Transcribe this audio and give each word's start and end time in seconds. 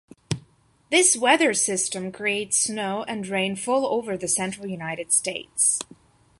This 0.89 1.15
weather 1.15 1.53
system 1.53 2.11
creates 2.11 2.57
snow 2.57 3.03
and 3.03 3.27
rain 3.27 3.55
fall 3.55 3.85
over 3.85 4.17
the 4.17 4.27
central 4.27 4.65
United 4.65 5.11
States. 5.11 5.77